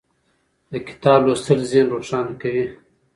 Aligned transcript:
د 0.71 0.73
کتاب 0.87 1.19
لوستل 1.27 1.59
ذهن 1.71 1.87
روښانه 1.93 2.33
کوي. 2.41 2.65